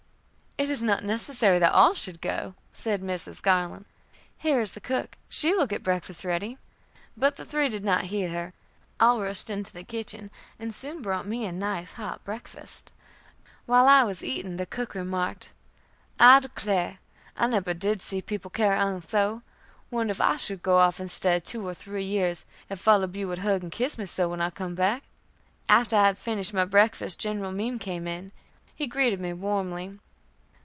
[0.57, 3.41] "It is not necessary that all should go," said Mrs.
[3.41, 3.85] Garland.
[4.37, 6.59] "Here is the cook, she will get breakfast ready."
[7.17, 8.53] But the three did not heed her.
[8.99, 10.29] All rushed to the kitchen,
[10.59, 12.93] and soon brought me a nice hot breakfast.
[13.65, 15.49] While I was eating, the cook remarked:
[16.19, 16.99] "I declar,
[17.35, 19.41] I nebber did see people carry on so.
[19.89, 23.15] Wonder if I should go off and stay two or three years, if all ob
[23.15, 25.01] you wud hug and kiss me so when I cum back?"
[25.67, 28.31] After I had finished my breakfast, General Meem came in.
[28.75, 29.97] He greeted me warmly.